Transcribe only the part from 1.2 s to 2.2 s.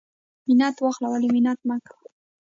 منت مکوه.